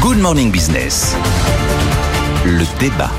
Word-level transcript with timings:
Good 0.00 0.18
Morning 0.18 0.52
Business. 0.52 1.16
Le 2.44 2.64
débat. 2.78 3.10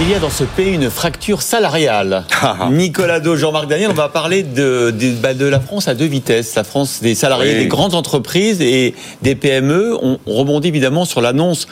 Il 0.00 0.10
y 0.10 0.14
a 0.14 0.18
dans 0.18 0.28
ce 0.28 0.44
pays 0.44 0.74
une 0.74 0.90
fracture 0.90 1.40
salariale. 1.40 2.24
Nicolas 2.70 3.20
Do, 3.20 3.36
Jean-Marc 3.36 3.68
Daniel, 3.68 3.90
on 3.90 3.94
va 3.94 4.10
parler 4.10 4.42
de, 4.42 4.90
de, 4.90 5.12
bah, 5.12 5.32
de, 5.32 5.46
la 5.46 5.60
France 5.60 5.88
à 5.88 5.94
deux 5.94 6.04
vitesses. 6.04 6.54
La 6.56 6.64
France 6.64 7.00
des 7.00 7.14
salariés 7.14 7.54
oui. 7.54 7.58
des 7.60 7.66
grandes 7.68 7.94
entreprises 7.94 8.60
et 8.60 8.94
des 9.22 9.34
PME. 9.34 9.96
On 10.02 10.18
rebondit 10.26 10.68
évidemment 10.68 11.06
sur 11.06 11.22
l'annonce, 11.22 11.66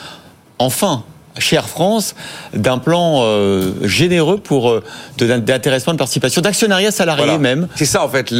enfin, 0.57 1.03
chez 1.39 1.57
France 1.61 2.15
d'un 2.53 2.77
plan 2.77 3.21
euh, 3.21 3.71
généreux 3.83 4.37
pour 4.37 4.69
euh, 4.69 4.83
d'intéressement 5.17 5.93
de 5.93 5.97
participation, 5.97 6.41
d'actionnariat 6.41 6.91
salarié 6.91 7.23
voilà. 7.23 7.39
même. 7.39 7.67
C'est 7.75 7.85
ça 7.85 8.03
en 8.03 8.09
fait. 8.09 8.31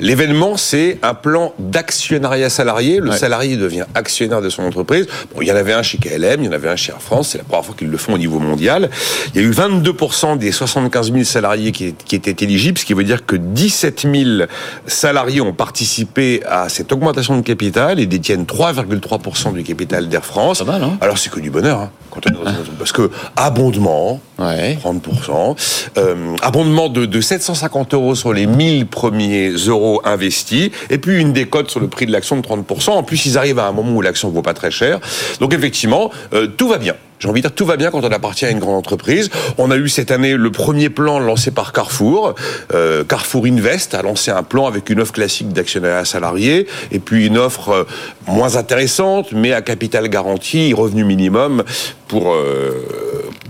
L'événement, 0.00 0.52
ouais. 0.52 0.58
c'est 0.58 0.98
un 1.02 1.14
plan 1.14 1.52
d'actionnariat 1.58 2.50
salarié. 2.50 3.00
Le 3.00 3.10
ouais. 3.10 3.16
salarié 3.16 3.56
devient 3.56 3.84
actionnaire 3.94 4.42
de 4.42 4.48
son 4.48 4.62
entreprise. 4.62 5.06
Bon, 5.34 5.42
il 5.42 5.48
y 5.48 5.52
en 5.52 5.56
avait 5.56 5.72
un 5.72 5.82
chez 5.82 5.98
KLM, 5.98 6.42
il 6.42 6.46
y 6.46 6.48
en 6.48 6.52
avait 6.52 6.68
un 6.68 6.76
chez 6.76 6.92
Air 6.92 7.00
France. 7.00 7.30
C'est 7.30 7.38
la 7.38 7.44
première 7.44 7.64
fois 7.64 7.74
qu'ils 7.76 7.90
le 7.90 7.96
font 7.96 8.14
au 8.14 8.18
niveau 8.18 8.38
mondial. 8.38 8.90
Il 9.34 9.40
y 9.40 9.44
a 9.44 9.46
eu 9.46 9.50
22% 9.50 10.38
des 10.38 10.52
75 10.52 11.12
000 11.12 11.24
salariés 11.24 11.72
qui, 11.72 11.94
qui, 11.94 12.16
étaient 12.16 12.44
éligibles, 12.44 12.78
ce 12.78 12.84
qui 12.84 12.94
veut 12.94 13.04
dire 13.04 13.26
que 13.26 13.36
17 13.36 14.06
000 14.12 14.46
salariés 14.86 15.40
ont 15.40 15.52
participé 15.52 16.42
à 16.46 16.68
cette 16.68 16.92
augmentation 16.92 17.36
de 17.36 17.42
capital 17.42 18.00
et 18.00 18.06
détiennent 18.06 18.44
3,3% 18.44 19.52
du 19.52 19.62
capital 19.62 20.08
d'Air 20.08 20.24
France. 20.24 20.64
Mal, 20.64 20.82
hein 20.82 20.96
Alors 21.00 21.18
c'est 21.18 21.30
que 21.30 21.40
du 21.40 21.50
bonheur. 21.50 21.73
Hein, 21.74 21.90
quand 22.10 22.20
on 22.26 22.30
est 22.30 22.44
dans 22.44 22.64
une 22.64 22.72
parce 22.78 22.92
que 22.92 23.10
abondement, 23.36 24.20
ouais. 24.38 24.78
30%, 24.82 25.56
euh, 25.98 26.36
abondement 26.42 26.88
de, 26.88 27.06
de, 27.06 27.20
750 27.20 27.94
euros 27.94 28.14
sur 28.14 28.32
les 28.32 28.46
1000 28.46 28.86
premiers 28.86 29.50
euros 29.50 30.00
investis, 30.04 30.70
et 30.90 30.98
puis 30.98 31.20
une 31.20 31.32
décote 31.32 31.70
sur 31.70 31.80
le 31.80 31.88
prix 31.88 32.06
de 32.06 32.12
l'action 32.12 32.36
de 32.36 32.42
30%. 32.42 32.90
En 32.90 33.02
plus, 33.02 33.26
ils 33.26 33.38
arrivent 33.38 33.58
à 33.58 33.66
un 33.66 33.72
moment 33.72 33.92
où 33.92 34.00
l'action 34.00 34.30
vaut 34.30 34.42
pas 34.42 34.54
très 34.54 34.70
cher. 34.70 35.00
Donc 35.40 35.54
effectivement, 35.54 36.10
euh, 36.32 36.46
tout 36.46 36.68
va 36.68 36.78
bien. 36.78 36.94
J'ai 37.24 37.30
envie 37.30 37.40
de 37.40 37.48
dire 37.48 37.54
tout 37.54 37.64
va 37.64 37.78
bien 37.78 37.90
quand 37.90 38.04
on 38.04 38.12
appartient 38.12 38.44
à 38.44 38.50
une 38.50 38.58
grande 38.58 38.76
entreprise. 38.76 39.30
On 39.56 39.70
a 39.70 39.76
eu 39.76 39.88
cette 39.88 40.10
année 40.10 40.36
le 40.36 40.50
premier 40.50 40.90
plan 40.90 41.18
lancé 41.18 41.50
par 41.50 41.72
Carrefour. 41.72 42.34
Euh, 42.74 43.02
Carrefour 43.02 43.46
Invest 43.46 43.94
a 43.94 44.02
lancé 44.02 44.30
un 44.30 44.42
plan 44.42 44.66
avec 44.66 44.90
une 44.90 45.00
offre 45.00 45.14
classique 45.14 45.48
d'actionnariat 45.48 46.04
salarié 46.04 46.66
et 46.92 46.98
puis 46.98 47.26
une 47.26 47.38
offre 47.38 47.70
euh, 47.70 47.84
moins 48.26 48.56
intéressante 48.56 49.32
mais 49.32 49.54
à 49.54 49.62
capital 49.62 50.10
garanti, 50.10 50.74
revenu 50.74 51.02
minimum 51.04 51.64
pour 52.08 52.34
euh, 52.34 52.72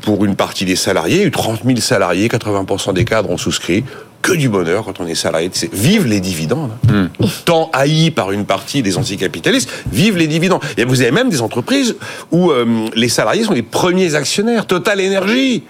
pour 0.03 0.25
une 0.25 0.37
partie 0.37 0.65
des 0.65 0.77
salariés. 0.77 1.17
Il 1.17 1.21
y 1.23 1.25
a 1.25 1.27
eu 1.27 1.33
30 1.33 1.65
000 1.65 1.79
salariés, 1.81 2.29
80% 2.29 2.93
des 2.93 3.05
cadres 3.05 3.31
ont 3.31 3.39
souscrit 3.39 3.83
que 4.25 4.33
du 4.33 4.49
bonheur 4.49 4.85
quand 4.85 5.01
on 5.01 5.07
est 5.07 5.15
salarié. 5.15 5.51
Vive 5.73 6.07
les 6.07 6.19
dividendes. 6.19 6.73
Mm. 6.89 7.27
Tant 7.45 7.71
haïs 7.75 8.11
par 8.11 8.33
une 8.33 8.47
partie 8.47 8.83
des 8.83 8.97
anticapitalistes, 8.97 9.71
vive 9.93 10.17
les 10.17 10.27
dividendes. 10.27 10.63
Et 10.79 10.85
vous 10.85 11.03
avez 11.03 11.11
même 11.11 11.29
des 11.29 11.43
entreprises 11.43 11.95
où 12.33 12.51
euh, 12.51 12.89
les 12.97 13.11
salariés 13.11 13.45
sont 13.45 13.53
les 13.53 13.63
premiers 13.63 14.15
actionnaires. 14.15 14.67
Total 14.67 14.99
Énergie. 15.01 15.63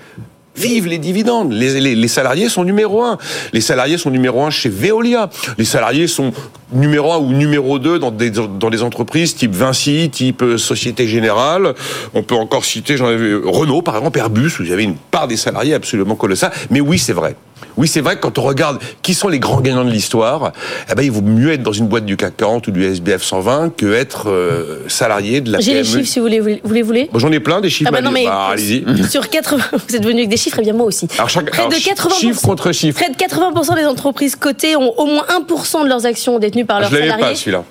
Vive 0.57 0.87
les 0.87 0.99
dividendes. 0.99 1.53
Les, 1.53 1.81
les, 1.81 1.97
les, 1.97 2.09
salariés 2.09 2.49
sont 2.49 2.63
numéro 2.63 3.03
un. 3.03 3.19
Les 3.53 3.61
salariés 3.61 3.99
sont 3.99 4.11
numéro 4.11 4.45
un 4.45 4.51
chez 4.51 4.69
Veolia. 4.69 5.29
Les 5.59 5.65
salariés 5.65 6.07
sont 6.07 6.33
numéro 6.75 7.13
un 7.13 7.19
ou 7.19 7.33
numéro 7.33 7.79
deux 7.79 7.99
dans 7.99 8.11
des, 8.11 8.31
dans 8.31 8.71
des 8.71 8.83
entreprises 8.83 9.35
type 9.35 9.55
Vinci, 9.55 10.11
type 10.11 10.45
Société 10.57 11.07
Générale. 11.07 11.75
On 12.15 12.23
peut 12.23 12.35
encore 12.35 12.65
citer, 12.65 12.97
j'en 12.97 13.07
avais 13.07 13.35
Renault, 13.35 13.83
par 13.83 13.97
exemple, 13.97 14.19
Airbus, 14.19 14.51
où 14.59 14.63
il 14.63 14.71
y 14.71 14.73
avait 14.73 14.85
une 14.85 14.97
part 14.97 15.29
des 15.29 15.37
salariés 15.37 15.75
absolument 15.75 16.15
colossale. 16.17 16.53
Mais 16.71 16.81
oui, 16.81 16.99
c'est 16.99 17.13
vrai. 17.13 17.37
Oui, 17.77 17.89
c'est 17.89 18.01
vrai 18.01 18.17
que 18.17 18.21
quand 18.21 18.39
on 18.39 18.43
regarde 18.43 18.79
qui 19.03 19.15
sont 19.15 19.29
les 19.29 19.39
grands 19.39 19.61
gagnants 19.61 19.85
de 19.85 19.91
l'histoire, 19.91 20.53
eh 20.91 20.95
ben, 20.95 21.03
il 21.03 21.11
vaut 21.11 21.23
mieux 21.23 21.53
être 21.53 21.63
dans 21.63 21.73
une 21.73 21.89
boîte 21.89 22.05
du 22.05 22.17
CAC 22.17 22.37
40 22.37 22.69
ou 22.69 22.71
du 22.71 22.85
SBF 22.85 23.23
100 23.23 23.71
que 23.77 23.93
être 23.93 24.31
euh, 24.31 24.85
salarié 24.89 25.41
de 25.41 25.51
la 25.51 25.61
J'ai 25.61 25.75
les 25.75 25.85
chiffres 25.85 26.05
si 26.05 26.19
vous 26.19 26.27
voulez. 26.27 26.41
Vous 26.41 26.73
les 26.73 26.83
voulez 26.83 27.09
bon, 27.13 27.19
J'en 27.19 27.33
ai 27.33 27.41
plein 27.41 27.61
des 27.61 27.71
chiffres. 27.71 27.91
Ah 27.93 27.97
bah 27.97 28.03
non, 28.03 28.11
mais 28.11 28.25
bah, 28.25 28.49
allez-y. 28.53 28.85
Sur 29.11 29.29
80, 29.29 29.65
vous 29.73 29.97
êtes 29.97 30.05
venu 30.05 30.19
avec 30.19 30.29
des 30.29 30.37
chiffres, 30.37 30.59
et 30.61 30.63
bien 30.63 30.73
moi 30.73 30.87
aussi. 30.87 31.09
Alors, 31.17 31.29
chaque, 31.29 31.51
près 31.51 31.63
alors, 31.63 31.73
de 31.73 31.77
80 31.77 32.15
chiffre 32.15 32.43
contre 32.43 32.73
chiffre. 32.73 33.01
Près 33.01 33.11
de 33.11 33.17
80% 33.17 33.75
des 33.75 33.87
entreprises 33.87 34.37
cotées 34.37 34.77
ont 34.77 34.93
au 34.99 35.07
moins 35.07 35.25
1% 35.49 35.85
de 35.85 35.89
leurs 35.89 36.07
actions 36.07 36.39
détenues 36.39 36.64
par 36.65 36.81
leurs 36.81 36.91
je 36.91 36.97
salariés. 36.97 37.25
Pas, 37.25 37.35
celui-là. 37.35 37.65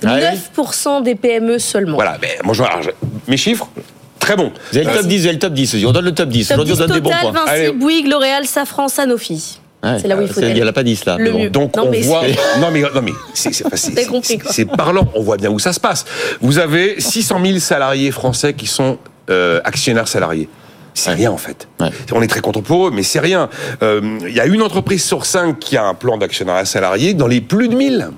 9% 0.58 1.04
des 1.04 1.16
PME 1.16 1.60
seulement. 1.60 1.96
Voilà, 1.96 2.18
mais 2.22 2.38
moi, 2.44 2.54
je, 2.54 2.64
alors, 2.64 2.82
mes 3.28 3.38
chiffres, 3.38 3.70
Très 4.24 4.38
bon. 4.38 4.54
Vous 4.72 4.78
avez 4.78 4.88
le 4.88 4.94
top 4.94 5.06
10, 5.06 5.20
vous 5.20 5.26
avez 5.26 5.34
le 5.34 5.40
top 5.40 5.54
10. 5.54 5.86
On 5.86 5.92
donne 5.92 6.06
le 6.06 6.14
top 6.14 6.30
10. 6.30 6.48
Top 6.48 6.56
Aujourd'hui, 6.56 6.74
10 6.76 6.82
on 6.82 6.88
donne 6.88 7.02
total, 7.02 7.22
des 7.22 7.28
bons 7.28 7.32
points. 7.32 7.46
Vinci, 7.46 7.74
Bouygues, 7.74 8.08
L'Oréal, 8.08 8.46
Safran, 8.46 8.88
Sanofi. 8.88 9.60
Ouais, 9.84 9.98
c'est 10.00 10.08
là 10.08 10.16
où 10.16 10.22
il 10.22 10.30
faut 10.30 10.40
Il 10.40 10.54
n'y 10.54 10.64
en 10.64 10.68
a 10.68 10.72
pas 10.72 10.84
10 10.84 11.06
là. 11.06 11.18
Le 11.18 11.32
bon. 11.32 11.40
mieux. 11.40 11.50
Donc 11.50 11.76
non, 11.76 11.88
on 11.88 11.92
mais 11.92 12.02
voit. 12.02 12.22
Non 12.60 12.72
mais 12.72 12.82
non 12.82 13.02
mais 13.04 13.12
c'est 13.34 14.66
parlant. 14.66 15.10
On 15.14 15.22
voit 15.22 15.36
bien 15.36 15.50
où 15.50 15.60
ça 15.60 15.74
se 15.74 15.80
passe. 15.82 16.06
Vous 16.40 16.58
avez 16.58 17.02
600 17.02 17.42
000 17.46 17.60
salariés 17.60 18.12
français 18.12 18.54
qui 18.54 18.66
sont 18.66 18.98
euh, 19.30 19.60
actionnaires 19.66 20.08
salariés. 20.08 20.48
C'est 20.94 21.10
ouais. 21.10 21.16
rien 21.18 21.32
en 21.32 21.38
fait. 21.38 21.68
Ouais. 21.82 21.90
On 22.14 22.22
est 22.22 22.28
très 22.28 22.40
content 22.40 22.62
pour 22.62 22.88
eux, 22.88 22.92
mais 22.92 23.04
c'est 23.04 23.20
rien. 23.20 23.50
Il 23.82 23.88
euh, 23.88 24.30
y 24.30 24.40
a 24.40 24.46
une 24.46 24.62
entreprise 24.62 25.04
sur 25.04 25.26
cinq 25.26 25.60
qui 25.60 25.76
a 25.76 25.84
un 25.84 25.96
plan 25.96 26.18
d'actionnariat 26.18 26.64
salarié 26.64 27.14
dans 27.14 27.28
les 27.28 27.42
plus 27.42 27.68
de 27.68 27.76
1000 27.76 28.12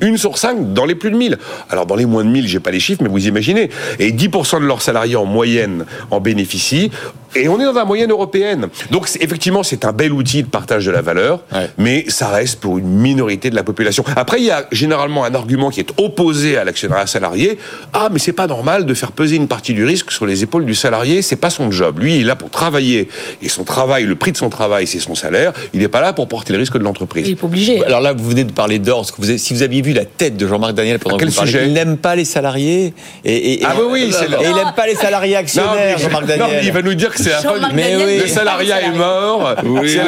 une 0.00 0.16
sur 0.16 0.38
cinq 0.38 0.72
dans 0.72 0.84
les 0.84 0.94
plus 0.94 1.10
de 1.10 1.16
1000. 1.16 1.38
Alors 1.68 1.86
dans 1.86 1.96
les 1.96 2.06
moins 2.06 2.24
de 2.24 2.30
1000, 2.30 2.46
j'ai 2.48 2.60
pas 2.60 2.70
les 2.70 2.80
chiffres, 2.80 3.02
mais 3.02 3.08
vous 3.08 3.26
imaginez. 3.26 3.70
Et 3.98 4.12
10% 4.12 4.60
de 4.60 4.66
leurs 4.66 4.82
salariés 4.82 5.16
en 5.16 5.26
moyenne 5.26 5.84
en 6.10 6.20
bénéficient. 6.20 6.90
Et 7.34 7.48
on 7.48 7.60
est 7.60 7.64
dans 7.64 7.72
la 7.72 7.84
moyenne 7.84 8.10
européenne. 8.10 8.68
Donc 8.90 9.08
effectivement, 9.20 9.62
c'est 9.62 9.84
un 9.84 9.92
bel 9.92 10.12
outil 10.12 10.42
de 10.42 10.48
partage 10.48 10.86
de 10.86 10.90
la 10.90 11.02
valeur, 11.02 11.40
ouais. 11.52 11.70
mais 11.78 12.04
ça 12.08 12.28
reste 12.28 12.60
pour 12.60 12.78
une 12.78 12.88
minorité 12.88 13.50
de 13.50 13.54
la 13.54 13.62
population. 13.62 14.04
Après, 14.16 14.38
il 14.38 14.46
y 14.46 14.50
a 14.50 14.66
généralement 14.72 15.24
un 15.24 15.34
argument 15.34 15.70
qui 15.70 15.80
est 15.80 15.90
opposé 15.96 16.56
à 16.56 16.64
l'actionnariat 16.64 17.06
salarié. 17.06 17.58
Ah, 17.92 18.08
mais 18.12 18.18
c'est 18.18 18.32
pas 18.32 18.46
normal 18.46 18.86
de 18.86 18.94
faire 18.94 19.12
peser 19.12 19.36
une 19.36 19.48
partie 19.48 19.74
du 19.74 19.84
risque 19.84 20.10
sur 20.10 20.26
les 20.26 20.42
épaules 20.42 20.64
du 20.64 20.74
salarié. 20.74 21.22
C'est 21.22 21.36
pas 21.36 21.50
son 21.50 21.70
job. 21.70 21.98
Lui, 22.00 22.16
il 22.16 22.22
est 22.22 22.24
là 22.24 22.36
pour 22.36 22.50
travailler. 22.50 23.08
Et 23.42 23.48
son 23.48 23.64
travail, 23.64 24.04
le 24.04 24.16
prix 24.16 24.32
de 24.32 24.36
son 24.36 24.50
travail, 24.50 24.86
c'est 24.86 25.00
son 25.00 25.14
salaire. 25.14 25.52
Il 25.72 25.80
n'est 25.80 25.88
pas 25.88 26.00
là 26.00 26.12
pour 26.12 26.28
porter 26.28 26.52
le 26.52 26.58
risque 26.58 26.78
de 26.78 26.84
l'entreprise. 26.84 27.26
Il 27.28 27.32
est 27.32 27.36
pas 27.36 27.46
obligé. 27.46 27.84
Alors 27.84 28.00
là, 28.00 28.12
vous 28.12 28.28
venez 28.28 28.44
de 28.44 28.52
parler 28.52 28.78
d'or. 28.78 29.06
Si 29.36 29.54
vous 29.54 29.62
aviez 29.62 29.82
vu 29.82 29.92
la 29.92 30.04
tête 30.04 30.36
de 30.36 30.46
Jean-Marc 30.46 30.74
Daniel 30.74 30.98
pendant 30.98 31.16
quel 31.16 31.28
que 31.28 31.34
vous 31.34 31.40
sujet 31.40 31.66
il 31.66 31.72
n'aime 31.72 31.96
pas 31.96 32.16
les 32.16 32.24
salariés. 32.24 32.94
Et, 33.24 33.54
et, 33.54 33.64
ah 33.64 33.74
oui, 33.78 33.86
oui, 33.90 34.00
et, 34.02 34.44
et 34.44 34.48
il 34.48 34.54
n'aime 34.54 34.72
pas 34.74 34.86
les 34.86 34.94
salariés 34.94 35.36
actionnaires, 35.36 35.98
Jean-Marc 35.98 36.26
Daniel. 36.26 36.48
Non, 36.48 36.54
il 36.62 36.72
va 36.72 36.82
nous 36.82 36.94
dire 36.94 37.10
que 37.12 37.19
c'est 37.22 37.30
la 37.30 37.38
fin 37.38 37.68
du... 37.68 37.74
Mais 37.74 37.96
oui. 37.96 38.18
Le 38.22 38.26
salariat 38.26 38.80
est 38.82 38.92
mort. 38.92 39.54
Oui, 39.64 39.98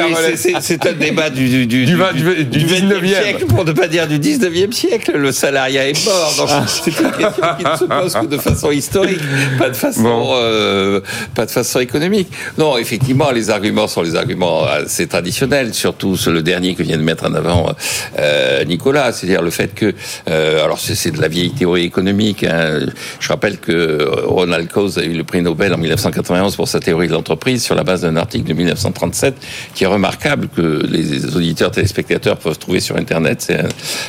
c'est 0.61 0.85
un 0.85 0.93
débat 0.93 1.29
du, 1.29 1.47
du, 1.47 1.65
du, 1.67 1.85
du, 1.85 1.95
20, 1.95 2.13
du, 2.13 2.45
du 2.45 2.59
19e 2.65 3.07
siècle, 3.07 3.45
pour 3.45 3.65
ne 3.65 3.71
pas 3.71 3.87
dire 3.87 4.07
du 4.07 4.19
19e 4.19 4.71
siècle. 4.71 5.13
Le 5.15 5.31
salariat 5.31 5.89
est 5.89 6.05
mort. 6.05 6.49
Ah. 6.53 6.65
C'est 6.67 6.91
une 6.99 7.11
question 7.11 7.43
qui 7.57 7.63
ne 7.63 7.75
se 7.75 7.85
pose 7.85 8.13
que 8.13 8.25
de 8.27 8.37
façon 8.37 8.71
historique, 8.71 9.21
pas 9.57 9.69
de 9.69 9.75
façon, 9.75 10.03
bon. 10.03 10.29
euh, 10.33 10.99
pas 11.33 11.45
de 11.45 11.51
façon 11.51 11.79
économique. 11.79 12.29
Non, 12.57 12.77
effectivement, 12.77 13.31
les 13.31 13.49
arguments 13.49 13.87
sont 13.87 14.01
les 14.01 14.15
arguments 14.15 14.65
assez 14.65 15.07
traditionnels, 15.07 15.73
surtout 15.73 16.17
le 16.27 16.41
dernier 16.41 16.75
que 16.75 16.83
vient 16.83 16.97
de 16.97 17.01
mettre 17.03 17.25
en 17.25 17.33
avant 17.33 17.73
euh, 18.19 18.63
Nicolas, 18.65 19.11
c'est-à-dire 19.13 19.41
le 19.41 19.49
fait 19.49 19.73
que, 19.73 19.93
euh, 20.29 20.63
alors 20.63 20.79
c'est 20.79 21.11
de 21.11 21.21
la 21.21 21.27
vieille 21.27 21.51
théorie 21.51 21.85
économique. 21.85 22.43
Hein. 22.43 22.81
Je 23.19 23.27
rappelle 23.29 23.57
que 23.57 24.07
Ronald 24.25 24.69
Coase 24.69 24.97
a 24.97 25.03
eu 25.03 25.13
le 25.13 25.23
prix 25.23 25.41
Nobel 25.41 25.73
en 25.73 25.77
1991 25.77 26.55
pour 26.55 26.67
sa 26.67 26.79
théorie 26.79 27.02
de 27.07 27.13
l'entreprise 27.13 27.63
sur 27.63 27.75
la 27.75 27.83
base 27.83 28.01
d'un 28.01 28.15
article 28.15 28.47
de 28.47 28.53
1937 28.53 29.35
qui 29.73 29.83
est 29.83 29.87
remarquable 29.87 30.47
que 30.47 30.85
les 30.89 31.35
auditeurs 31.35 31.71
téléspectateurs 31.71 32.37
peuvent 32.37 32.57
trouver 32.57 32.79
sur 32.79 32.97
internet. 32.97 33.51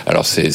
Alors 0.06 0.26
c'est 0.26 0.50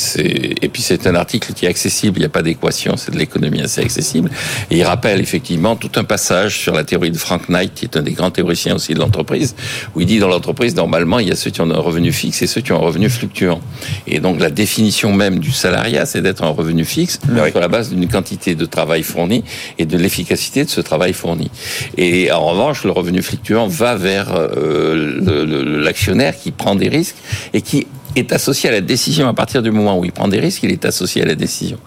et 0.62 0.70
puis 0.70 0.82
c'est 0.82 1.08
un 1.08 1.16
article 1.16 1.54
qui 1.54 1.66
est 1.66 1.70
accessible. 1.70 2.18
Il 2.18 2.22
n'y 2.22 2.26
a 2.26 2.30
pas 2.30 2.42
d'équation. 2.42 2.98
C'est 2.98 3.12
de 3.12 3.18
l'économie 3.18 3.62
assez 3.62 3.82
accessible. 3.82 4.30
Et 4.72 4.78
il 4.78 4.84
rappelle 4.84 5.20
effectivement 5.20 5.76
tout 5.76 5.92
un 5.96 6.04
passage 6.04 6.60
sur 6.60 6.74
la 6.74 6.84
théorie 6.84 7.12
de 7.12 7.18
Frank 7.18 7.50
Knight, 7.50 7.74
qui 7.74 7.86
est 7.86 7.98
un 7.98 8.02
des 8.02 8.12
grands 8.12 8.32
théoriciens 8.32 8.76
aussi 8.76 8.94
de 8.94 9.00
l'entreprise, 9.00 9.56
où 9.96 10.02
il 10.02 10.08
dit 10.08 10.20
dans 10.20 10.28
l'entreprise 10.28 10.76
normalement 10.76 11.20
il 11.20 11.28
y 11.28 11.32
a 11.32 11.36
ceux 11.36 11.52
qui 11.52 11.62
ont 11.62 11.70
un 11.70 11.80
revenu 11.80 12.12
fixe 12.12 12.42
et 12.42 12.48
ceux 12.48 12.62
qui 12.62 12.72
ont 12.72 12.78
un 12.78 12.86
revenu 12.86 13.10
fluctuant. 13.10 13.62
Et 14.08 14.20
donc 14.20 14.40
la 14.40 14.50
définition 14.50 15.14
même 15.14 15.40
du 15.40 15.52
salariat, 15.52 16.06
c'est 16.06 16.22
d'être 16.22 16.44
un 16.44 16.50
revenu 16.50 16.86
fixe 16.86 17.20
oui. 17.30 17.52
sur 17.52 17.60
la 17.60 17.68
base 17.68 17.90
d'une 17.90 18.08
quantité 18.08 18.56
de 18.56 18.66
travail 18.66 19.04
fourni 19.04 19.44
et 19.78 19.86
de 19.86 19.98
l'efficacité 19.98 20.66
de 20.66 20.70
ce 20.70 20.82
travail 20.82 21.14
fourni. 21.14 21.50
Et 21.98 22.29
en 22.32 22.46
revanche, 22.46 22.84
le 22.84 22.92
revenu 22.92 23.22
fluctuant 23.22 23.68
va 23.68 23.96
vers 23.96 24.30
euh, 24.34 25.84
l'actionnaire 25.84 26.38
qui 26.38 26.52
prend 26.52 26.76
des 26.76 26.90
risques 26.90 27.18
et 27.54 27.62
qui 27.62 27.88
est 28.16 28.32
associé 28.34 28.70
à 28.70 28.72
la 28.72 28.82
décision 28.82 29.28
à 29.28 29.34
partir 29.34 29.62
du 29.62 29.72
moment 29.72 29.98
où 29.98 30.06
il 30.06 30.12
prend 30.12 30.28
des 30.28 30.40
risques, 30.40 30.64
il 30.64 30.72
est 30.72 30.86
associé 30.86 31.22
à 31.22 31.26
la 31.26 31.36
décision. 31.36 31.78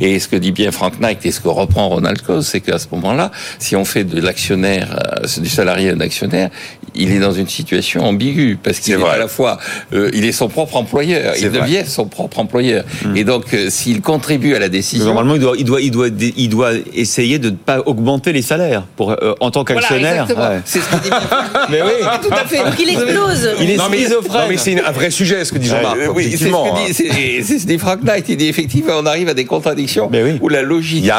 Et 0.00 0.18
ce 0.18 0.28
que 0.28 0.36
dit 0.36 0.52
bien 0.52 0.70
Frank 0.70 0.98
Knight 1.00 1.24
et 1.24 1.32
ce 1.32 1.40
que 1.40 1.48
reprend 1.48 1.88
Ronald 1.88 2.22
Coase, 2.22 2.46
c'est 2.46 2.60
qu'à 2.60 2.78
ce 2.78 2.86
moment-là, 2.92 3.30
si 3.58 3.76
on 3.76 3.84
fait 3.84 4.04
de 4.04 4.20
l'actionnaire, 4.20 4.98
euh, 5.22 5.40
du 5.40 5.48
salarié 5.48 5.90
un 5.90 6.00
actionnaire, 6.00 6.50
il 6.94 7.10
est 7.10 7.18
dans 7.18 7.32
une 7.32 7.48
situation 7.48 8.04
ambiguë 8.04 8.58
parce 8.62 8.78
qu'il 8.80 8.94
est, 8.94 9.02
à 9.02 9.18
la 9.18 9.28
fois, 9.28 9.58
euh, 9.92 10.10
il 10.12 10.24
est 10.24 10.32
son 10.32 10.48
propre 10.48 10.76
employeur, 10.76 11.34
il 11.38 11.50
devient 11.50 11.84
son 11.86 12.06
propre 12.06 12.38
employeur. 12.38 12.84
Hmm. 13.04 13.16
Et 13.16 13.24
donc, 13.24 13.52
euh, 13.54 13.70
s'il 13.70 14.00
contribue 14.00 14.54
à 14.54 14.58
la 14.58 14.68
décision, 14.68 15.06
normalement, 15.06 15.34
il 15.34 15.40
doit, 15.40 15.54
il 15.58 15.64
doit, 15.64 15.80
il 15.80 15.90
doit, 15.90 16.08
il 16.08 16.48
doit 16.48 16.72
essayer 16.94 17.38
de 17.38 17.50
ne 17.50 17.56
pas 17.56 17.80
augmenter 17.86 18.32
les 18.32 18.42
salaires 18.42 18.84
pour 18.96 19.16
en 19.40 19.50
tant 19.50 19.64
qu'actionnaire. 19.64 20.26
C'est 20.64 20.80
ce 20.80 20.88
que 20.88 21.02
dit 21.02 21.10
mais 21.70 21.82
oui, 21.82 22.06
tout 22.22 22.34
à 22.34 22.44
fait. 22.44 22.58
Donc 22.58 22.78
il 22.78 22.90
explose. 22.90 23.50
Il 23.60 23.70
est 23.70 23.78
schizophrène. 23.78 24.42
Non, 24.42 24.48
mais 24.48 24.56
c'est 24.56 24.80
un 24.80 24.92
vrai 24.92 25.10
sujet 25.10 25.44
ce 25.44 25.52
que 25.52 25.58
dit 25.58 25.71
Jean-Marc. 25.76 25.98
oui, 26.14 26.28
c'est 26.30 26.36
ce 26.36 26.44
que 26.44 26.86
dit, 26.86 27.58
ce 27.58 27.66
dit 27.66 27.78
Frank 27.78 28.02
Knight. 28.02 28.28
Il 28.28 28.36
dit 28.36 28.48
effectivement, 28.48 28.94
on 28.98 29.06
arrive 29.06 29.28
à 29.28 29.34
des 29.34 29.44
contradictions 29.44 30.10
oui. 30.12 30.38
où 30.40 30.48
la 30.48 30.62
logique 30.62 31.10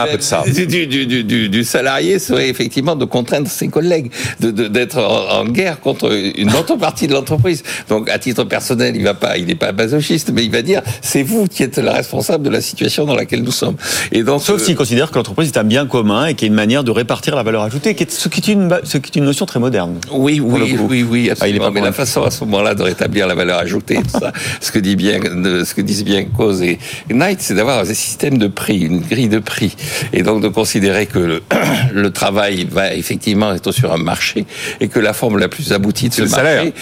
Du, 0.53 0.87
du, 0.87 1.05
du, 1.05 1.49
du, 1.49 1.63
salarié 1.63 2.19
serait 2.19 2.49
effectivement 2.49 2.95
de 2.95 3.05
contraindre 3.05 3.47
ses 3.47 3.67
collègues, 3.67 4.11
d'être 4.39 4.97
en, 4.99 5.45
guerre 5.45 5.79
contre 5.79 6.11
une 6.35 6.53
autre 6.53 6.75
partie 6.75 7.07
de 7.07 7.13
l'entreprise. 7.13 7.63
Donc, 7.89 8.09
à 8.09 8.19
titre 8.19 8.43
personnel, 8.43 8.95
il 8.95 9.03
va 9.03 9.13
pas, 9.13 9.37
il 9.37 9.45
n'est 9.45 9.55
pas 9.55 9.71
masochiste, 9.71 10.31
mais 10.33 10.43
il 10.43 10.51
va 10.51 10.61
dire, 10.61 10.81
c'est 11.01 11.23
vous 11.23 11.47
qui 11.47 11.63
êtes 11.63 11.77
le 11.77 11.89
responsable 11.89 12.43
de 12.43 12.49
la 12.49 12.61
situation 12.61 13.05
dans 13.05 13.15
laquelle 13.15 13.43
nous 13.43 13.51
sommes. 13.51 13.75
Et 14.11 14.23
donc, 14.23 14.41
sauf 14.41 14.61
s'il 14.61 14.75
considère 14.75 15.11
que 15.11 15.15
l'entreprise 15.15 15.49
est 15.49 15.57
un 15.57 15.63
bien 15.63 15.85
commun 15.85 16.27
et 16.27 16.33
qu'il 16.35 16.47
y 16.47 16.49
a 16.49 16.51
une 16.51 16.55
manière 16.55 16.83
de 16.83 16.91
répartir 16.91 17.35
la 17.35 17.43
valeur 17.43 17.63
ajoutée, 17.63 17.95
ce 18.09 18.29
qui 18.29 18.39
est 18.39 18.53
une, 18.53 18.69
ce 18.83 18.97
qui 18.97 19.11
est 19.11 19.19
une 19.19 19.25
notion 19.25 19.45
très 19.45 19.59
moderne. 19.59 19.99
Oui, 20.11 20.39
oui, 20.39 20.77
oui, 20.79 21.05
oui, 21.07 21.27
ah, 21.29 21.33
absolument. 21.33 21.71
mais 21.71 21.81
la 21.81 21.91
façon 21.91 22.23
à 22.23 22.31
ce 22.31 22.43
moment-là 22.45 22.75
de 22.75 22.83
rétablir 22.83 23.27
la 23.27 23.35
valeur 23.35 23.59
ajoutée, 23.59 23.95
tout 23.95 24.19
ça, 24.19 24.31
ce 24.61 24.71
que 24.71 24.79
dit 24.79 24.95
bien, 24.95 25.19
ce 25.21 25.73
que 25.73 25.81
disent 25.81 26.03
bien 26.03 26.25
Cause 26.25 26.61
et 26.61 26.79
Knight, 27.09 27.41
c'est 27.41 27.55
d'avoir 27.55 27.79
un 27.79 27.85
système 27.85 28.37
de 28.37 28.47
prix, 28.47 28.79
une 28.79 29.01
grille 29.01 29.29
de 29.29 29.39
prix, 29.39 29.75
et 30.11 30.23
donc 30.23 30.41
de 30.41 30.47
considérer 30.47 31.05
que 31.05 31.19
le, 31.19 31.43
le 31.93 32.11
travail 32.11 32.67
va 32.69 32.93
effectivement 32.93 33.53
être 33.53 33.71
sur 33.71 33.93
un 33.93 33.97
marché 33.97 34.45
et 34.79 34.87
que 34.87 34.99
la 34.99 35.13
forme 35.13 35.37
la 35.37 35.47
plus 35.47 35.71
aboutie 35.71 36.09
de 36.09 36.13
ce 36.13 36.21
marché, 36.23 36.73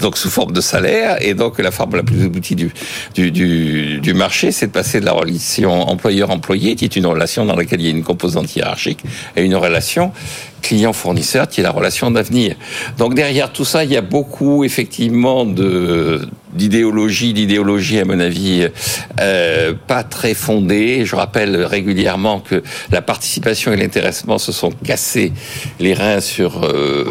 donc 0.00 0.16
sous 0.16 0.30
forme 0.30 0.52
de 0.52 0.60
salaire, 0.60 1.18
et 1.20 1.34
donc 1.34 1.58
la 1.58 1.70
forme 1.70 1.96
la 1.96 2.02
plus 2.02 2.24
aboutie 2.24 2.54
du 2.54 2.70
du, 3.14 3.30
du, 3.30 3.98
du 4.00 4.14
marché, 4.14 4.52
c'est 4.52 4.68
de 4.68 4.72
passer 4.72 5.00
de 5.00 5.04
la 5.04 5.12
relation 5.12 5.88
employeur-employé, 5.88 6.76
qui 6.76 6.84
est 6.84 6.96
une 6.96 7.06
relation 7.06 7.44
dans 7.44 7.56
laquelle 7.56 7.80
il 7.80 7.86
y 7.86 7.88
a 7.88 7.92
une 7.92 8.02
composante 8.02 8.54
hiérarchique, 8.54 9.00
à 9.36 9.40
une 9.40 9.54
relation 9.54 10.12
client-fournisseur 10.62 11.48
qui 11.48 11.60
est 11.60 11.62
la 11.62 11.70
relation 11.70 12.10
d'avenir. 12.10 12.54
Donc 12.98 13.14
derrière 13.14 13.52
tout 13.52 13.64
ça, 13.64 13.84
il 13.84 13.90
y 13.90 13.96
a 13.96 14.02
beaucoup 14.02 14.64
effectivement 14.64 15.44
de 15.44 16.28
d'idéologie, 16.52 17.32
d'idéologie 17.32 18.00
à 18.00 18.04
mon 18.04 18.20
avis 18.20 18.68
euh, 19.20 19.72
pas 19.86 20.02
très 20.02 20.34
fondée. 20.34 21.04
Je 21.04 21.16
rappelle 21.16 21.64
régulièrement 21.64 22.40
que 22.40 22.62
la 22.90 23.02
participation 23.02 23.72
et 23.72 23.76
l'intéressement 23.76 24.38
se 24.38 24.52
sont 24.52 24.70
cassés 24.70 25.32
les 25.78 25.94
reins 25.94 26.20
sur 26.20 26.64
euh, 26.64 27.04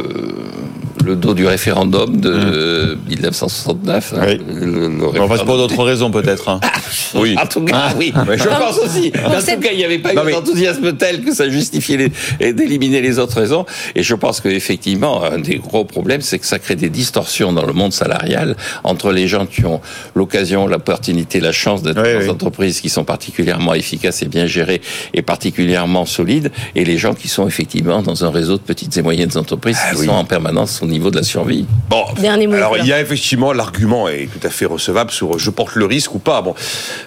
le 1.06 1.16
dos 1.16 1.34
du 1.34 1.46
référendum 1.46 2.19
de 2.19 2.98
1969. 3.07 4.12
Mmh. 4.12 4.16
Hein, 4.16 4.25
oui. 4.28 4.42
le, 4.54 5.22
enfin, 5.22 5.46
pour 5.46 5.57
d'autres 5.57 5.84
raisons 5.84 6.12
peut-être. 6.12 6.50
Hein. 6.50 6.60
oui. 7.16 7.36
En 7.42 7.46
tout 7.46 7.62
cas, 7.62 7.94
oui. 7.98 8.13
Je 8.16 8.44
pense 8.44 8.78
aussi. 8.80 9.12
En 9.25 9.40
tout 9.40 9.62
cas, 9.62 9.69
il 9.72 9.78
n'y 9.78 9.86
avait 9.86 10.00
pas 10.00 10.13
eu 10.13 10.18
un 10.18 10.34
enthousiasme 10.34 10.94
tel 10.94 11.24
que 11.24 11.34
ça 11.34 11.50
justifiait 11.50 12.12
d'éliminer 12.40 13.01
les 13.01 13.19
autres 13.19 13.40
raisons. 13.40 13.66
Et 13.96 14.04
je 14.04 14.16
pense 14.16 14.42
qu'effectivement, 14.42 15.24
un 15.24 15.40
des 15.40 15.57
gros 15.57 15.86
problèmes, 15.86 16.22
c'est 16.22 16.40
que 16.40 16.46
ça 16.46 16.60
crée 16.60 16.75
des 16.75 16.90
distorsions 16.90 17.54
dans 17.54 17.66
le 17.66 17.74
monde 17.74 17.94
salarial 17.94 18.56
entre 18.84 19.12
les 19.12 19.28
gens 19.28 19.46
qui 19.46 19.66
ont 19.66 19.81
l'occasion, 20.16 20.68
l'opportunité, 20.68 21.40
la 21.40 21.51
chance 21.51 21.81
d'être 21.81 21.96
dans 21.96 22.04
des 22.04 22.30
entreprises 22.30 22.81
qui 22.81 22.90
sont 22.90 23.04
particulièrement 23.04 23.74
efficaces 23.74 24.22
et 24.22 24.28
bien 24.28 24.46
gérées 24.46 24.81
et 25.13 25.22
particulièrement 25.22 26.06
solides, 26.06 26.51
et 26.75 26.86
les 26.86 26.98
gens 26.98 27.13
qui 27.13 27.28
sont 27.28 27.48
effectivement 27.48 28.01
dans 28.01 28.25
un 28.25 28.31
réseau 28.31 28.57
de 28.57 28.62
petites 28.62 28.98
et 28.98 29.01
moyennes 29.01 29.36
entreprises 29.38 29.78
ah 29.81 29.96
qui 29.96 30.06
sont 30.06 30.12
en 30.12 30.25
permanence 30.25 30.81
niveau 30.89 31.12
de 31.12 31.18
la 31.18 31.24
survie. 31.24 31.65
Bon, 31.89 32.03
alors 32.53 32.77
il 32.77 32.86
y 32.86 32.94
a 32.94 33.01
effectivement 33.01 33.53
l'argument 33.53 34.07
est 34.09 34.27
tout 34.27 34.45
à 34.45 34.50
fait 34.50 34.65
recevable 34.65 35.12
sur 35.12 35.39
je 35.39 35.50
porte 35.50 35.75
le 35.75 35.86
risque 35.86 36.13
ou 36.15 36.19
pas. 36.19 36.41
Bon, 36.41 36.53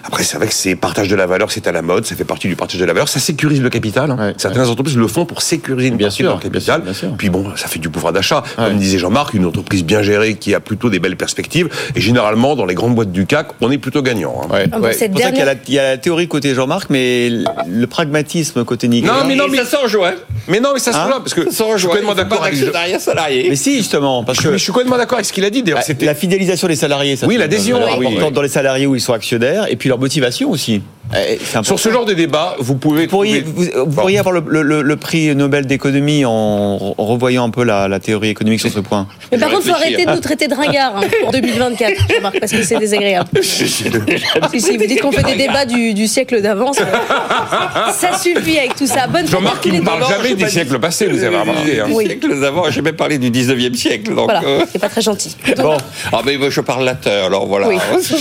après 0.03 0.23
c'est 0.23 0.37
vrai 0.37 0.47
que 0.47 0.53
c'est 0.53 0.75
partage 0.75 1.07
de 1.07 1.15
la 1.15 1.25
valeur, 1.25 1.51
c'est 1.51 1.67
à 1.67 1.71
la 1.71 1.81
mode, 1.81 2.05
ça 2.05 2.15
fait 2.15 2.23
partie 2.23 2.47
du 2.47 2.55
partage 2.55 2.79
de 2.79 2.85
la 2.85 2.93
valeur, 2.93 3.07
ça 3.07 3.19
sécurise 3.19 3.61
le 3.61 3.69
capital. 3.69 4.11
Hein. 4.11 4.33
Certaines 4.37 4.67
entreprises 4.67 4.97
le 4.97 5.07
font 5.07 5.25
pour 5.25 5.41
sécuriser 5.41 5.89
une 5.89 5.97
bien 5.97 6.07
partie 6.07 6.23
sûr, 6.23 6.35
de 6.35 6.41
capital. 6.41 6.83
Puis 7.17 7.29
bon, 7.29 7.55
ça 7.55 7.67
fait 7.67 7.79
du 7.79 7.89
pouvoir 7.89 8.13
d'achat. 8.13 8.43
Comme 8.55 8.77
disait 8.77 8.97
Jean-Marc, 8.97 9.33
une 9.33 9.45
entreprise 9.45 9.83
bien 9.83 10.01
gérée 10.01 10.35
qui 10.35 10.53
a 10.53 10.59
plutôt 10.59 10.89
des 10.89 10.99
belles 10.99 11.17
perspectives. 11.17 11.69
Et 11.95 12.01
généralement, 12.01 12.55
dans 12.55 12.65
les 12.65 12.75
grandes 12.75 12.95
boîtes 12.95 13.11
du 13.11 13.25
CAC, 13.25 13.47
on 13.61 13.71
est 13.71 13.77
plutôt 13.77 14.01
gagnant. 14.01 14.41
Hein. 14.43 14.53
Ouais. 14.53 14.65
Ah, 14.71 14.77
pour 14.77 14.93
ça 14.93 15.07
qu'il 15.07 15.73
y, 15.73 15.79
a 15.79 15.83
la 15.83 15.97
théorie 15.97 16.27
côté 16.27 16.53
Jean-Marc, 16.53 16.89
mais 16.89 17.29
le 17.29 17.87
pragmatisme 17.87 18.63
côté 18.65 18.87
Nicolas. 18.87 19.21
Non, 19.21 19.27
mais 19.27 19.35
non, 19.35 19.45
mais 19.49 19.57
ça 19.57 19.65
s'en 19.65 19.83
rejoint. 19.83 20.13
Mais 20.47 20.59
non, 20.59 20.71
mais 20.73 20.79
ça 20.79 20.91
se 20.91 20.97
hein 20.97 21.09
parce 21.17 21.33
que 21.33 21.51
ça 21.51 21.65
je 21.73 21.77
suis 21.77 21.87
complètement 21.87 22.15
d'accord 22.15 22.43
avec 22.43 22.55
salarié. 22.99 23.47
Mais 23.49 23.55
si 23.55 23.72
justement, 23.77 24.23
parce 24.23 24.39
que 24.39 24.51
je 24.53 24.57
suis 24.57 24.71
complètement 24.71 24.97
d'accord 24.97 25.17
avec 25.17 25.25
ce 25.25 25.33
qu'il 25.33 25.45
a 25.45 25.49
dit. 25.49 25.63
D'ailleurs, 25.63 25.83
c'était 25.83 26.05
la 26.05 26.15
fidélisation 26.15 26.67
des 26.67 26.75
salariés. 26.75 27.15
Ça 27.15 27.27
oui, 27.27 27.37
l'adhésion 27.37 27.77
importante 27.85 28.33
dans 28.33 28.41
les 28.41 28.49
salariés 28.49 28.87
où 28.87 28.95
ils 28.95 29.01
sont 29.01 29.13
actionnaires, 29.13 29.67
et 29.69 29.75
puis 29.75 29.89
leur 29.89 29.99
motivation 29.99 30.49
aussi. 30.49 30.81
Eh, 31.15 31.37
Sur 31.63 31.79
ce 31.79 31.89
genre 31.89 32.05
de 32.05 32.13
débat, 32.13 32.55
vous 32.59 32.75
pouvez. 32.75 33.03
Vous 33.03 33.09
pourriez, 33.09 33.41
vous, 33.41 33.85
pourriez 33.87 34.17
avoir 34.17 34.33
le, 34.33 34.95
prix 34.95 35.35
Nobel 35.35 35.65
d'économie 35.65 36.25
en, 36.25 36.77
revoyant 36.97 37.45
un 37.45 37.49
peu 37.49 37.63
la, 37.63 37.99
théorie 37.99 38.29
économique 38.29 38.61
sur 38.61 38.71
ce 38.71 38.79
point. 38.79 39.07
Mais 39.31 39.37
par 39.37 39.49
contre, 39.49 39.63
il 39.65 39.69
faut 39.69 39.75
arrêter 39.75 40.05
de 40.05 40.11
nous 40.11 40.19
traiter 40.19 40.47
de 40.47 40.55
ringards 40.55 40.97
hein, 40.97 41.07
pour 41.21 41.31
2024, 41.31 41.93
Jean-Marc, 42.09 42.39
parce 42.39 42.51
que 42.51 42.63
c'est 42.63 42.79
désagréable. 42.79 43.29
si, 43.41 43.67
si, 43.67 43.89
vous 43.89 44.85
dites 44.85 45.01
qu'on 45.01 45.11
fait 45.11 45.23
des 45.23 45.35
débats 45.35 45.65
du, 45.65 46.07
siècle 46.07 46.41
d'avance, 46.41 46.77
ça 46.77 48.17
suffit 48.17 48.57
avec 48.59 48.75
tout 48.75 48.87
ça. 48.87 49.07
Bonne 49.07 49.27
Jean-Marc, 49.27 49.65
il 49.65 49.75
ne 49.75 49.81
parle 49.81 50.07
jamais 50.07 50.35
des 50.35 50.49
siècles 50.49 50.79
passés, 50.79 51.07
vous 51.07 51.23
avez 51.23 51.37
remarqué. 51.37 51.81
Hein. 51.81 51.87
Oui. 51.91 52.05
siècles 52.07 52.39
d'avant, 52.39 52.71
j'ai 52.71 52.81
même 52.81 52.95
parlé 52.95 53.17
du 53.17 53.29
19e 53.29 53.75
siècle. 53.75 54.15
Donc, 54.15 54.25
voilà, 54.25 54.43
euh. 54.43 54.65
c'est 54.71 54.79
pas 54.79 54.89
très 54.89 55.01
gentil. 55.01 55.35
Bon. 55.57 55.77
Ah, 56.11 56.21
mais 56.25 56.37
je 56.49 56.61
parle 56.61 56.85
latin, 56.85 57.25
alors 57.25 57.45
voilà. 57.45 57.67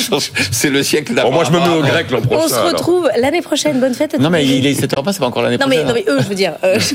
c'est 0.50 0.70
le 0.70 0.82
siècle 0.82 1.14
d'avant. 1.14 1.30
moi, 1.30 1.44
je 1.44 1.50
me 1.52 1.58
mets 1.58 1.76
au 1.76 1.82
grec 1.82 2.10
l'an 2.10 2.20
prochain 2.20 2.72
retrouve 2.82 3.10
l'année 3.16 3.42
prochaine. 3.42 3.80
Bonne 3.80 3.94
fête 3.94 4.14
à 4.14 4.16
tous. 4.18 4.22
Non, 4.22 4.30
mais 4.30 4.44
il 4.44 4.66
est 4.66 4.80
7h 4.80 5.02
pas, 5.02 5.12
c'est 5.12 5.20
pas 5.20 5.26
encore 5.26 5.42
l'année 5.42 5.58
prochaine. 5.58 5.86
Non, 5.86 5.94
mais 5.94 6.04
eux, 6.08 6.18
je 6.20 6.28
veux 6.28 6.34
dire. 6.34 6.54
Euh, 6.64 6.78